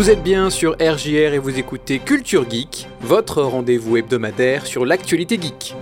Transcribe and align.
Vous 0.00 0.08
êtes 0.08 0.22
bien 0.22 0.48
sur 0.48 0.76
RJR 0.80 1.34
et 1.34 1.38
vous 1.38 1.58
écoutez 1.58 1.98
Culture 1.98 2.48
Geek, 2.48 2.88
votre 3.02 3.42
rendez-vous 3.42 3.98
hebdomadaire 3.98 4.64
sur 4.64 4.86
l'actualité 4.86 5.38
geek. 5.38 5.76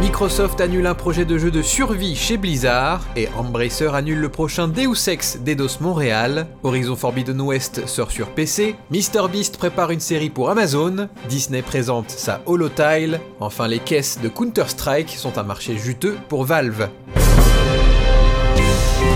Microsoft 0.00 0.60
annule 0.60 0.86
un 0.86 0.94
projet 0.94 1.24
de 1.24 1.36
jeu 1.36 1.50
de 1.50 1.62
survie 1.62 2.14
chez 2.14 2.36
Blizzard 2.36 3.04
et 3.16 3.26
Embracer 3.36 3.92
annule 3.92 4.20
le 4.20 4.28
prochain 4.28 4.68
Deus 4.68 5.08
Ex 5.08 5.38
d'Eidos 5.38 5.80
Montréal. 5.80 6.46
Horizon 6.62 6.94
Forbidden 6.94 7.40
West 7.40 7.88
sort 7.88 8.12
sur 8.12 8.28
PC. 8.28 8.76
MrBeast 8.92 9.58
prépare 9.58 9.90
une 9.90 9.98
série 9.98 10.30
pour 10.30 10.48
Amazon. 10.48 11.08
Disney 11.28 11.60
présente 11.60 12.10
sa 12.10 12.40
Holotile. 12.46 13.18
Enfin, 13.40 13.66
les 13.66 13.80
caisses 13.80 14.20
de 14.22 14.28
Counter-Strike 14.28 15.10
sont 15.10 15.38
un 15.38 15.42
marché 15.42 15.76
juteux 15.76 16.16
pour 16.28 16.44
Valve. 16.44 16.88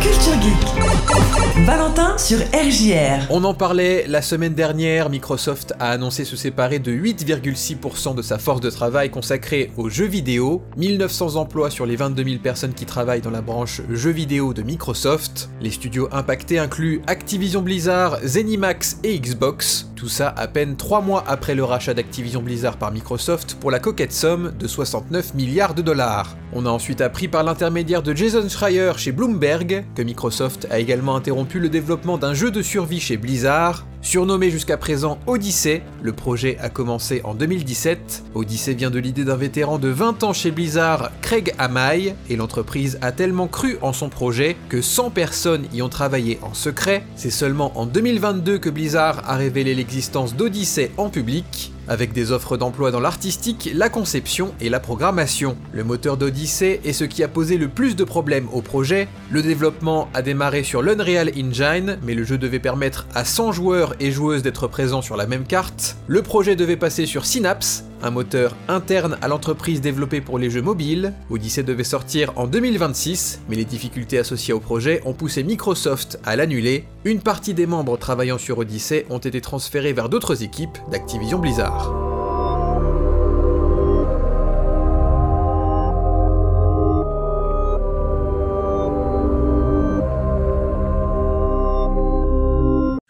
Culture 0.01 0.41
Geek. 0.41 1.67
Valentin 1.67 2.17
sur 2.17 2.39
RJR. 2.39 3.27
On 3.29 3.45
en 3.45 3.53
parlait 3.53 4.07
la 4.09 4.23
semaine 4.23 4.55
dernière, 4.55 5.11
Microsoft 5.11 5.75
a 5.79 5.91
annoncé 5.91 6.25
se 6.25 6.37
séparer 6.37 6.79
de 6.79 6.91
8,6% 6.91 8.15
de 8.15 8.23
sa 8.23 8.39
force 8.39 8.63
de 8.63 8.71
travail 8.71 9.11
consacrée 9.11 9.71
aux 9.77 9.91
jeux 9.91 10.07
vidéo, 10.07 10.63
1900 10.79 11.37
emplois 11.37 11.71
sur 11.71 11.85
les 11.85 11.97
22 11.97 12.25
000 12.25 12.37
personnes 12.39 12.73
qui 12.73 12.87
travaillent 12.87 13.21
dans 13.21 13.31
la 13.31 13.43
branche 13.43 13.83
jeux 13.91 14.11
vidéo 14.11 14.55
de 14.55 14.63
Microsoft. 14.63 15.51
Les 15.61 15.71
studios 15.71 16.09
impactés 16.13 16.59
incluent 16.59 17.03
Activision 17.07 17.61
Blizzard, 17.61 18.19
Zenimax 18.25 18.99
et 19.05 19.19
Xbox. 19.19 19.90
Tout 20.01 20.09
ça 20.09 20.33
à 20.35 20.49
peine 20.49 20.77
3 20.77 21.03
mois 21.03 21.23
après 21.27 21.55
le 21.55 21.63
rachat 21.63 21.93
d'Activision 21.93 22.41
Blizzard 22.41 22.79
par 22.79 22.91
Microsoft 22.91 23.59
pour 23.61 23.71
la 23.71 23.81
coquette 23.81 24.15
somme 24.15 24.51
de 24.59 24.67
69 24.67 25.35
milliards 25.35 25.75
de 25.75 25.83
dollars. 25.83 26.39
On 26.55 26.65
a 26.65 26.71
ensuite 26.71 27.03
appris 27.03 27.29
par 27.29 27.45
l'intermédiaire 27.45 28.03
de 28.03 28.17
Jason 28.17 28.49
Schreier 28.49 28.93
chez 28.97 29.13
Bloomberg 29.13 29.85
que 29.95 30.01
Microsoft 30.01 30.67
a 30.71 30.79
également 30.79 31.17
interrompu 31.17 31.61
le 31.61 31.69
développement 31.69 32.17
d'un 32.17 32.33
jeu 32.33 32.51
de 32.51 32.63
survie 32.63 32.99
chez 32.99 33.19
Blizzard, 33.19 33.87
Surnommé 34.03 34.51
jusqu'à 34.51 34.79
présent 34.79 35.19
Odyssey, 35.27 35.83
le 36.03 36.13
projet 36.13 36.57
a 36.59 36.71
commencé 36.71 37.21
en 37.23 37.35
2017. 37.35 38.25
Odyssey 38.35 38.73
vient 38.73 38.91
de 38.91 38.99
l'idée 38.99 39.25
d'un 39.25 39.37
vétéran 39.37 39.79
de 39.79 39.89
20 39.89 40.25
ans 40.25 40.33
chez 40.33 40.51
Blizzard, 40.51 41.11
Craig 41.21 41.55
Amay, 41.59 42.15
et 42.31 42.37
l'entreprise 42.37 42.99
a 43.03 43.13
tellement 43.13 43.47
cru 43.47 43.77
en 43.83 43.93
son 43.93 44.09
projet 44.09 44.57
que 44.71 44.81
100 44.81 45.11
personnes 45.11 45.67
y 45.75 45.83
ont 45.83 45.91
travaillé 45.91 46.39
en 46.43 46.55
secret. 46.55 47.05
C'est 47.15 47.31
seulement 47.31 47.79
en 47.79 47.85
2022 47.85 48.59
que 48.59 48.71
Blizzard 48.71 49.23
a 49.29 49.37
révélé 49.37 49.75
l'existence 49.75 50.35
d'Odyssey 50.35 50.91
en 50.97 51.11
public 51.11 51.73
avec 51.91 52.13
des 52.13 52.33
offres 52.33 52.57
d'emploi 52.57 52.93
dans 52.93 53.01
l'artistique, 53.01 53.71
la 53.75 53.91
conception 53.91 54.55
et 54.61 54.71
la 54.71 54.81
programmation. 54.81 55.59
Le 55.73 55.85
moteur 55.85 56.17
d'Odyssey 56.17 56.81
est 56.85 56.93
ce 56.93 57.05
qui 57.05 57.23
a 57.25 57.29
posé 57.29 57.59
le 57.59 57.69
plus 57.69 57.97
de 57.97 58.05
problèmes 58.05 58.49
au 58.53 58.63
projet. 58.63 59.09
Le 59.31 59.43
développement 59.43 60.09
a 60.15 60.23
démarré 60.23 60.63
sur 60.63 60.83
l'Unreal 60.83 61.33
Engine, 61.37 61.99
mais 62.03 62.15
le 62.15 62.23
jeu 62.23 62.39
devait 62.39 62.61
permettre 62.61 63.07
à 63.13 63.25
100 63.25 63.53
joueurs 63.53 63.95
et 63.99 64.13
joueuses 64.13 64.43
d'être 64.43 64.69
présents 64.69 65.03
sur 65.03 65.17
la 65.17 65.27
même 65.27 65.45
carte. 65.45 65.97
Le 66.07 66.23
projet 66.23 66.55
devait 66.55 66.77
passer 66.77 67.07
sur 67.07 67.27
Synapse, 67.27 67.85
un 68.03 68.11
moteur 68.11 68.57
interne 68.69 69.19
à 69.23 69.29
l'entreprise 69.29 69.81
développé 69.81 70.21
pour 70.21 70.39
les 70.39 70.51
jeux 70.51 70.63
mobiles. 70.63 71.13
Odyssey 71.31 71.63
devait 71.63 71.85
sortir 71.85 72.33
en 72.37 72.47
2026, 72.47 73.43
mais 73.49 73.57
les 73.57 73.65
difficultés 73.65 74.19
associées 74.19 74.55
au 74.55 74.61
projet 74.61 75.01
ont 75.05 75.15
poussé 75.15 75.43
Microsoft 75.43 76.19
à 76.25 76.37
l'annuler. 76.37 76.85
Une 77.05 77.21
partie 77.21 77.55
des 77.55 77.67
membres 77.67 77.97
travaillant 77.97 78.39
sur 78.39 78.59
Odyssey 78.59 79.07
ont 79.11 79.19
été 79.19 79.41
transférés 79.41 79.93
vers 79.93 80.09
d'autres 80.09 80.43
équipes 80.43 80.79
d'Activision 80.91 81.39
Blizzard. 81.39 82.10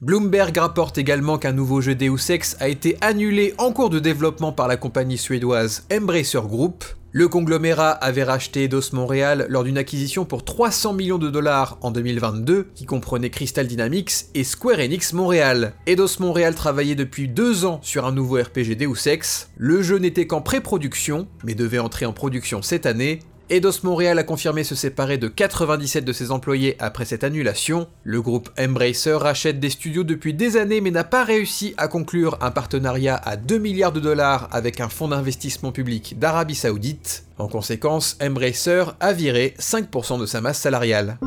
Bloomberg 0.03 0.57
rapporte 0.57 0.97
également 0.97 1.37
qu'un 1.37 1.53
nouveau 1.53 1.83
jeu 1.83 1.95
Deus 1.95 2.31
Ex 2.31 2.57
a 2.59 2.69
été 2.69 2.97
annulé 3.03 3.53
en 3.59 3.71
cours 3.71 3.91
de 3.91 3.99
développement 3.99 4.51
par 4.51 4.67
la 4.67 4.79
compagnie 4.79 5.19
suédoise 5.19 5.85
Embracer 5.93 6.41
Group. 6.41 6.87
Le 7.13 7.29
conglomérat 7.29 7.91
avait 7.91 8.23
racheté 8.23 8.65
Eidos 8.65 8.95
Montréal 8.95 9.45
lors 9.51 9.63
d'une 9.63 9.77
acquisition 9.77 10.25
pour 10.25 10.43
300 10.43 10.95
millions 10.95 11.19
de 11.19 11.29
dollars 11.29 11.77
en 11.83 11.91
2022, 11.91 12.69
qui 12.75 12.87
comprenait 12.87 13.29
Crystal 13.29 13.67
Dynamics 13.67 14.27
et 14.35 14.45
Square 14.45 14.79
Enix 14.79 15.13
Montréal. 15.13 15.75
Eidos 15.87 16.21
Montréal 16.21 16.55
travaillait 16.55 16.95
depuis 16.95 17.29
deux 17.29 17.67
ans 17.67 17.81
sur 17.83 18.07
un 18.07 18.13
nouveau 18.13 18.37
RPG 18.37 18.77
Deus 18.79 19.07
Ex. 19.07 19.51
Le 19.59 19.83
jeu 19.83 19.99
n'était 19.99 20.27
qu'en 20.27 20.41
pré-production, 20.41 21.27
mais 21.45 21.55
devait 21.55 21.79
entrer 21.79 22.07
en 22.07 22.15
production 22.15 22.63
cette 22.63 22.87
année, 22.87 23.19
Eidos 23.53 23.83
Montréal 23.83 24.17
a 24.17 24.23
confirmé 24.23 24.63
se 24.63 24.77
séparer 24.77 25.19
de 25.19 25.27
97 25.27 26.05
de 26.05 26.13
ses 26.13 26.31
employés 26.31 26.77
après 26.79 27.05
cette 27.05 27.25
annulation. 27.25 27.89
Le 28.05 28.23
groupe 28.23 28.49
Embracer 28.57 29.15
rachète 29.15 29.59
des 29.59 29.71
studios 29.71 30.05
depuis 30.05 30.35
des 30.35 30.57
années 30.57 30.81
mais 30.81 30.93
n'a 30.93 31.03
pas 31.03 31.25
réussi 31.25 31.75
à 31.77 31.89
conclure 31.89 32.39
un 32.43 32.53
partenariat 32.53 33.17
à 33.17 33.37
2 33.37 33.59
milliards 33.59 33.91
de 33.91 33.99
dollars 33.99 34.49
avec 34.53 34.81
un 34.81 34.89
fonds 34.89 35.09
d'investissement 35.09 35.73
public 35.73 36.17
d'Arabie 36.17 36.55
Saoudite. 36.55 37.25
En 37.39 37.49
conséquence, 37.49 38.17
Embracer 38.23 38.85
a 39.01 39.13
viré 39.13 39.55
5% 39.59 40.21
de 40.21 40.27
sa 40.27 40.41
masse 40.41 40.61
salariale. 40.61 41.19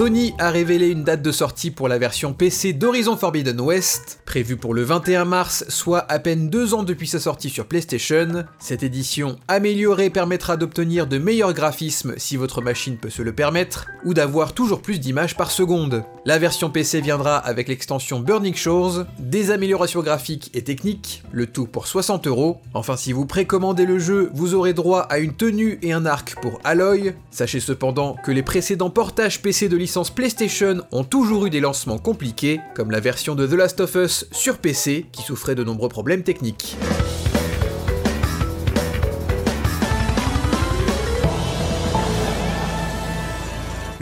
Sony 0.00 0.32
a 0.38 0.48
révélé 0.48 0.88
une 0.88 1.04
date 1.04 1.20
de 1.20 1.30
sortie 1.30 1.70
pour 1.70 1.86
la 1.86 1.98
version 1.98 2.32
PC 2.32 2.72
d'Horizon 2.72 3.18
Forbidden 3.18 3.60
West, 3.60 4.22
prévue 4.24 4.56
pour 4.56 4.72
le 4.72 4.82
21 4.82 5.26
mars, 5.26 5.66
soit 5.68 6.10
à 6.10 6.18
peine 6.18 6.48
deux 6.48 6.72
ans 6.72 6.84
depuis 6.84 7.06
sa 7.06 7.20
sortie 7.20 7.50
sur 7.50 7.66
PlayStation. 7.66 8.44
Cette 8.58 8.82
édition 8.82 9.36
améliorée 9.46 10.08
permettra 10.08 10.56
d'obtenir 10.56 11.06
de 11.06 11.18
meilleurs 11.18 11.52
graphismes 11.52 12.14
si 12.16 12.38
votre 12.38 12.62
machine 12.62 12.96
peut 12.96 13.10
se 13.10 13.20
le 13.20 13.34
permettre, 13.34 13.88
ou 14.06 14.14
d'avoir 14.14 14.54
toujours 14.54 14.80
plus 14.80 15.00
d'images 15.00 15.36
par 15.36 15.50
seconde. 15.50 16.02
La 16.24 16.38
version 16.38 16.70
PC 16.70 17.02
viendra 17.02 17.36
avec 17.36 17.68
l'extension 17.68 18.20
Burning 18.20 18.54
Shores, 18.54 19.04
des 19.18 19.50
améliorations 19.50 20.00
graphiques 20.00 20.50
et 20.54 20.64
techniques, 20.64 21.22
le 21.30 21.46
tout 21.46 21.66
pour 21.66 21.86
60 21.86 22.26
euros. 22.26 22.62
Enfin, 22.72 22.96
si 22.96 23.12
vous 23.12 23.26
précommandez 23.26 23.84
le 23.84 23.98
jeu, 23.98 24.30
vous 24.32 24.54
aurez 24.54 24.72
droit 24.72 25.00
à 25.10 25.18
une 25.18 25.34
tenue 25.34 25.78
et 25.82 25.92
un 25.92 26.06
arc 26.06 26.36
pour 26.40 26.58
Aloy. 26.64 27.12
Sachez 27.30 27.60
cependant 27.60 28.16
que 28.24 28.30
les 28.30 28.42
précédents 28.42 28.88
portages 28.88 29.42
PC 29.42 29.68
de 29.68 29.76
licence 29.90 30.10
PlayStation 30.10 30.82
ont 30.92 31.02
toujours 31.02 31.46
eu 31.46 31.50
des 31.50 31.58
lancements 31.58 31.98
compliqués, 31.98 32.60
comme 32.76 32.92
la 32.92 33.00
version 33.00 33.34
de 33.34 33.44
The 33.44 33.54
Last 33.54 33.80
of 33.80 33.96
Us 33.96 34.24
sur 34.30 34.58
PC 34.58 35.06
qui 35.10 35.22
souffrait 35.22 35.56
de 35.56 35.64
nombreux 35.64 35.88
problèmes 35.88 36.22
techniques. 36.22 36.76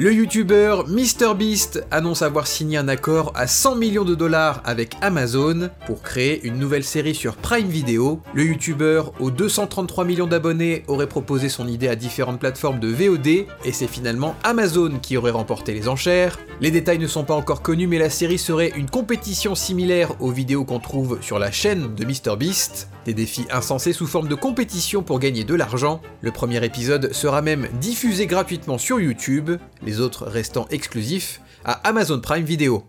Le 0.01 0.13
youtubeur 0.13 0.87
MrBeast 0.87 1.85
annonce 1.91 2.23
avoir 2.23 2.47
signé 2.47 2.79
un 2.79 2.87
accord 2.87 3.33
à 3.35 3.49
100 3.49 3.75
millions 3.75 4.05
de 4.05 4.15
dollars 4.15 4.63
avec 4.65 4.95
Amazon 5.01 5.71
pour 5.87 6.03
créer 6.03 6.41
une 6.47 6.57
nouvelle 6.57 6.85
série 6.85 7.17
sur 7.17 7.35
Prime 7.35 7.67
Video. 7.67 8.23
Le 8.33 8.45
youtubeur 8.45 9.13
aux 9.19 9.33
233 9.33 10.05
millions 10.05 10.29
d'abonnés 10.29 10.85
aurait 10.87 11.09
proposé 11.09 11.49
son 11.49 11.67
idée 11.67 11.89
à 11.89 11.97
différentes 11.97 12.39
plateformes 12.39 12.79
de 12.79 12.87
VOD 12.87 13.27
et 13.27 13.73
c'est 13.73 13.89
finalement 13.89 14.37
Amazon 14.45 15.01
qui 15.03 15.17
aurait 15.17 15.33
remporté 15.33 15.75
les 15.75 15.89
enchères. 15.89 16.39
Les 16.61 16.71
détails 16.71 17.01
ne 17.01 17.09
sont 17.09 17.25
pas 17.25 17.35
encore 17.35 17.63
connus 17.63 17.89
mais 17.89 17.99
la 17.99 18.09
série 18.09 18.39
serait 18.39 18.73
une 18.77 18.89
compétition 18.89 19.57
similaire 19.57 20.13
aux 20.21 20.31
vidéos 20.31 20.65
qu'on 20.65 20.79
trouve 20.79 21.19
sur 21.23 21.41
la 21.41 21.51
chaîne 21.51 21.97
de 21.97 22.05
MrBeast. 22.05 22.89
Des 23.09 23.15
défis 23.15 23.47
insensés 23.51 23.95
sous 23.95 24.07
forme 24.07 24.29
de 24.29 24.35
compétition 24.35 25.03
pour 25.03 25.19
gagner 25.19 25.43
de 25.43 25.55
l'argent. 25.55 26.03
Le 26.21 26.31
premier 26.31 26.63
épisode 26.63 27.11
sera 27.15 27.41
même 27.41 27.67
diffusé 27.81 28.27
gratuitement 28.27 28.77
sur 28.77 29.01
YouTube, 29.01 29.53
les 29.83 30.01
autres 30.01 30.27
restant 30.27 30.67
exclusifs 30.71 31.41
à 31.65 31.73
Amazon 31.89 32.21
Prime 32.21 32.45
Video. 32.45 32.85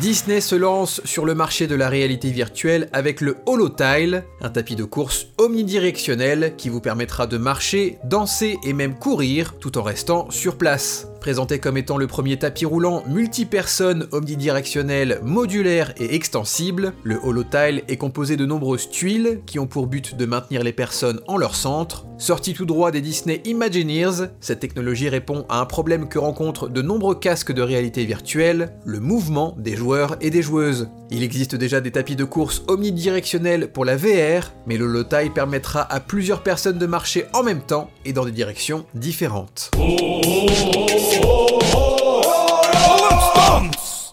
Disney 0.00 0.40
se 0.40 0.54
lance 0.54 1.02
sur 1.04 1.26
le 1.26 1.34
marché 1.34 1.66
de 1.66 1.74
la 1.74 1.90
réalité 1.90 2.30
virtuelle 2.30 2.88
avec 2.94 3.20
le 3.20 3.36
Holotile, 3.44 4.24
un 4.40 4.48
tapis 4.48 4.74
de 4.74 4.84
course 4.84 5.26
omnidirectionnel 5.36 6.54
qui 6.56 6.70
vous 6.70 6.80
permettra 6.80 7.26
de 7.26 7.36
marcher, 7.36 7.98
danser 8.04 8.56
et 8.64 8.72
même 8.72 8.98
courir 8.98 9.58
tout 9.58 9.76
en 9.76 9.82
restant 9.82 10.30
sur 10.30 10.56
place. 10.56 11.09
Présenté 11.20 11.58
comme 11.58 11.76
étant 11.76 11.98
le 11.98 12.06
premier 12.06 12.38
tapis 12.38 12.64
roulant 12.64 13.04
multi-personne 13.06 14.08
omnidirectionnel, 14.10 15.20
modulaire 15.22 15.92
et 15.98 16.14
extensible, 16.14 16.94
le 17.02 17.18
Holotile 17.22 17.82
est 17.88 17.98
composé 17.98 18.38
de 18.38 18.46
nombreuses 18.46 18.88
tuiles 18.88 19.42
qui 19.44 19.58
ont 19.58 19.66
pour 19.66 19.86
but 19.86 20.16
de 20.16 20.24
maintenir 20.24 20.64
les 20.64 20.72
personnes 20.72 21.20
en 21.28 21.36
leur 21.36 21.54
centre. 21.54 22.06
Sorti 22.16 22.54
tout 22.54 22.64
droit 22.64 22.90
des 22.90 23.02
Disney 23.02 23.42
Imagineers, 23.44 24.28
cette 24.40 24.60
technologie 24.60 25.10
répond 25.10 25.44
à 25.50 25.60
un 25.60 25.66
problème 25.66 26.08
que 26.08 26.18
rencontrent 26.18 26.68
de 26.68 26.80
nombreux 26.80 27.14
casques 27.14 27.52
de 27.52 27.62
réalité 27.62 28.06
virtuelle, 28.06 28.72
le 28.86 29.00
mouvement 29.00 29.54
des 29.58 29.76
joueurs 29.76 30.16
et 30.22 30.30
des 30.30 30.42
joueuses. 30.42 30.88
Il 31.10 31.22
existe 31.22 31.54
déjà 31.54 31.82
des 31.82 31.90
tapis 31.90 32.16
de 32.16 32.24
course 32.24 32.62
omnidirectionnels 32.68 33.72
pour 33.72 33.84
la 33.84 33.96
VR, 33.96 34.52
mais 34.66 34.78
le 34.78 34.86
Holotile 34.86 35.32
permettra 35.34 35.82
à 35.92 36.00
plusieurs 36.00 36.42
personnes 36.42 36.78
de 36.78 36.86
marcher 36.86 37.26
en 37.34 37.42
même 37.42 37.62
temps 37.62 37.90
et 38.06 38.12
dans 38.14 38.24
des 38.24 38.30
directions 38.32 38.86
différentes. 38.94 39.70
Oh, 39.76 39.96
oh, 40.00 40.46
oh, 40.52 41.09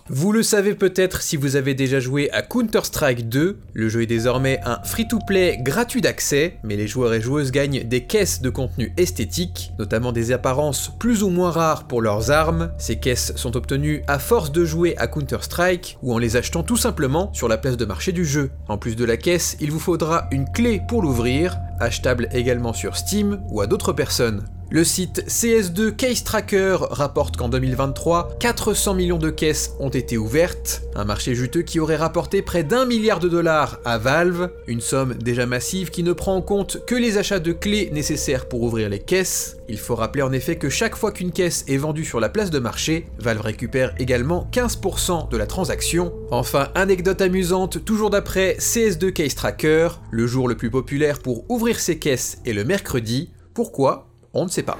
Vous 0.09 0.31
le 0.31 0.41
savez 0.41 0.73
peut-être 0.73 1.21
si 1.21 1.37
vous 1.37 1.57
avez 1.57 1.73
déjà 1.73 1.99
joué 1.99 2.31
à 2.31 2.41
Counter-Strike 2.41 3.29
2, 3.29 3.59
le 3.73 3.89
jeu 3.89 4.01
est 4.01 4.07
désormais 4.07 4.59
un 4.65 4.81
free-to-play 4.83 5.59
gratuit 5.61 6.01
d'accès, 6.01 6.59
mais 6.63 6.75
les 6.75 6.87
joueurs 6.87 7.13
et 7.13 7.21
joueuses 7.21 7.51
gagnent 7.51 7.83
des 7.83 8.05
caisses 8.05 8.41
de 8.41 8.49
contenu 8.49 8.93
esthétique, 8.97 9.73
notamment 9.77 10.13
des 10.13 10.31
apparences 10.31 10.91
plus 10.97 11.23
ou 11.23 11.29
moins 11.29 11.51
rares 11.51 11.87
pour 11.87 12.01
leurs 12.01 12.31
armes. 12.31 12.71
Ces 12.77 12.95
caisses 12.95 13.33
sont 13.35 13.57
obtenues 13.57 14.01
à 14.07 14.17
force 14.17 14.51
de 14.51 14.65
jouer 14.65 14.97
à 14.97 15.07
Counter-Strike 15.07 15.97
ou 16.01 16.13
en 16.13 16.17
les 16.17 16.35
achetant 16.35 16.63
tout 16.63 16.77
simplement 16.77 17.29
sur 17.33 17.47
la 17.47 17.57
place 17.57 17.77
de 17.77 17.85
marché 17.85 18.11
du 18.11 18.25
jeu. 18.25 18.49
En 18.69 18.77
plus 18.77 18.95
de 18.95 19.05
la 19.05 19.17
caisse, 19.17 19.57
il 19.59 19.71
vous 19.71 19.79
faudra 19.79 20.29
une 20.31 20.49
clé 20.51 20.81
pour 20.87 21.01
l'ouvrir, 21.01 21.57
achetable 21.79 22.27
également 22.31 22.73
sur 22.73 22.97
Steam 22.97 23.41
ou 23.49 23.61
à 23.61 23.67
d'autres 23.67 23.93
personnes. 23.93 24.45
Le 24.69 24.83
site 24.83 25.23
CS2 25.29 25.95
Case 25.95 26.25
Tracker 26.25 26.77
rapporte 26.91 27.37
qu'en 27.37 27.47
2023, 27.47 28.35
400 28.37 28.95
millions 28.95 29.17
de 29.17 29.29
caisses 29.29 29.73
ont 29.79 29.87
été 29.87 30.17
ouvertes, 30.17 30.81
un 30.93 31.05
marché 31.05 31.35
juteux 31.35 31.61
qui 31.61 31.79
aurait 31.79 31.95
rapporté 31.95 32.41
près 32.41 32.65
d'un 32.65 32.85
milliard 32.85 33.21
de 33.21 33.29
dollars 33.29 33.79
à 33.85 33.97
Valve, 33.97 34.49
une 34.67 34.81
somme 34.81 35.13
déjà 35.13 35.45
massive 35.45 35.89
qui 35.89 36.03
ne 36.03 36.11
prend 36.11 36.35
en 36.35 36.41
compte 36.41 36.85
que 36.85 36.95
les 36.95 37.17
achats 37.17 37.39
de 37.39 37.53
clés 37.53 37.91
nécessaires 37.93 38.49
pour 38.49 38.61
ouvrir 38.61 38.89
les 38.89 38.99
caisses. 38.99 39.55
Il 39.69 39.79
faut 39.79 39.95
rappeler 39.95 40.23
en 40.23 40.33
effet 40.33 40.57
que 40.57 40.67
chaque 40.67 40.97
fois 40.97 41.13
qu'une 41.13 41.31
caisse 41.31 41.63
est 41.69 41.77
vendue 41.77 42.03
sur 42.03 42.19
la 42.19 42.27
place 42.27 42.49
de 42.49 42.59
marché, 42.59 43.07
Valve 43.19 43.39
récupère 43.39 43.95
également 43.99 44.49
15% 44.51 45.29
de 45.29 45.37
la 45.37 45.47
transaction. 45.47 46.11
Enfin, 46.29 46.67
anecdote 46.75 47.21
amusante, 47.21 47.85
toujours 47.85 48.09
d'après 48.09 48.57
CS2 48.59 49.13
Case 49.13 49.35
Tracker, 49.35 49.87
le 50.11 50.27
jour 50.27 50.49
le 50.49 50.57
plus 50.57 50.71
populaire 50.71 51.19
pour 51.19 51.49
ouvrir 51.49 51.79
ses 51.79 51.99
caisses 51.99 52.39
est 52.45 52.51
le 52.51 52.65
mercredi. 52.65 53.31
Pourquoi? 53.53 54.06
On 54.33 54.45
ne 54.45 54.49
sait 54.49 54.63
pas. 54.63 54.77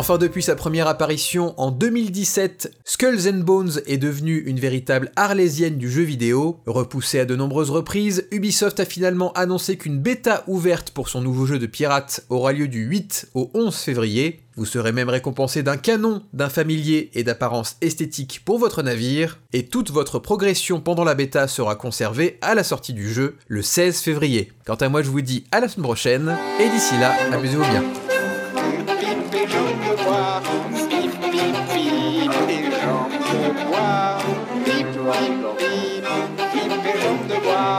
Enfin, 0.00 0.16
depuis 0.16 0.42
sa 0.42 0.56
première 0.56 0.86
apparition 0.86 1.52
en 1.60 1.70
2017, 1.70 2.74
Skulls 2.86 3.28
and 3.28 3.40
Bones 3.40 3.82
est 3.84 3.98
devenue 3.98 4.38
une 4.46 4.58
véritable 4.58 5.12
arlésienne 5.14 5.76
du 5.76 5.90
jeu 5.90 6.00
vidéo. 6.04 6.58
Repoussée 6.64 7.20
à 7.20 7.26
de 7.26 7.36
nombreuses 7.36 7.68
reprises, 7.68 8.26
Ubisoft 8.30 8.80
a 8.80 8.86
finalement 8.86 9.30
annoncé 9.34 9.76
qu'une 9.76 9.98
bêta 9.98 10.42
ouverte 10.46 10.92
pour 10.92 11.10
son 11.10 11.20
nouveau 11.20 11.44
jeu 11.44 11.58
de 11.58 11.66
pirate 11.66 12.24
aura 12.30 12.54
lieu 12.54 12.66
du 12.66 12.84
8 12.84 13.28
au 13.34 13.50
11 13.52 13.76
février. 13.76 14.40
Vous 14.56 14.64
serez 14.64 14.92
même 14.92 15.10
récompensé 15.10 15.62
d'un 15.62 15.76
canon, 15.76 16.22
d'un 16.32 16.48
familier 16.48 17.10
et 17.12 17.22
d'apparence 17.22 17.76
esthétique 17.82 18.40
pour 18.42 18.58
votre 18.58 18.82
navire, 18.82 19.38
et 19.52 19.66
toute 19.66 19.90
votre 19.90 20.18
progression 20.18 20.80
pendant 20.80 21.04
la 21.04 21.14
bêta 21.14 21.46
sera 21.46 21.74
conservée 21.74 22.38
à 22.40 22.54
la 22.54 22.64
sortie 22.64 22.94
du 22.94 23.12
jeu 23.12 23.36
le 23.48 23.60
16 23.60 24.00
février. 24.00 24.50
Quant 24.64 24.76
à 24.76 24.88
moi, 24.88 25.02
je 25.02 25.10
vous 25.10 25.20
dis 25.20 25.44
à 25.52 25.60
la 25.60 25.68
semaine 25.68 25.84
prochaine, 25.84 26.38
et 26.58 26.70
d'ici 26.70 26.98
là, 26.98 27.14
amusez-vous 27.34 27.68
bien. 27.70 27.84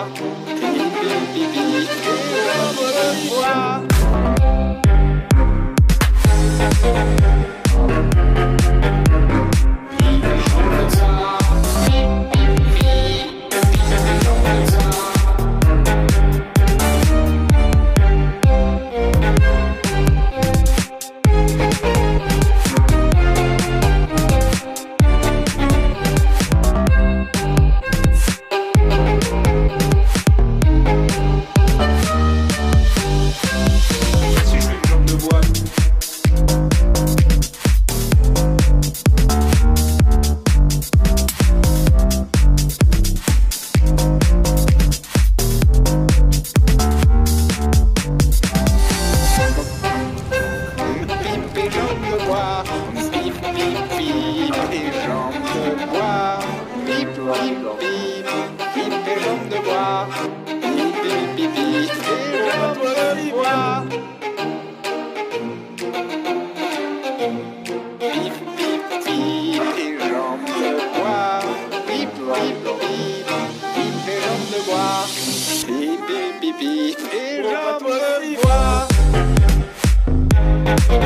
Et 0.01 0.07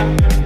Bye. 0.06 0.45